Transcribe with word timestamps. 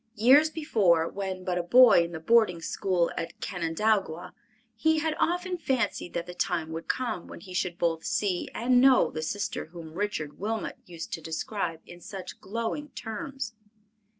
Years 0.15 0.49
before, 0.49 1.07
when 1.07 1.43
but 1.43 1.59
a 1.59 1.61
boy 1.61 2.03
in 2.03 2.11
the 2.11 2.19
boarding 2.19 2.59
school 2.59 3.11
at 3.15 3.39
Canandaigua, 3.39 4.33
he 4.75 4.97
had 4.97 5.15
often 5.19 5.59
fancied 5.59 6.13
that 6.13 6.25
the 6.25 6.33
time 6.33 6.71
would 6.71 6.87
come 6.87 7.27
when 7.27 7.41
he 7.41 7.53
should 7.53 7.77
both 7.77 8.03
see 8.03 8.49
and 8.55 8.81
know 8.81 9.11
the 9.11 9.21
sister 9.21 9.65
whom 9.65 9.93
Richard 9.93 10.39
Wilmot 10.39 10.79
used 10.87 11.13
to 11.13 11.21
describe 11.21 11.81
in 11.85 12.01
such 12.01 12.41
glowing 12.41 12.89
terms. 12.95 13.53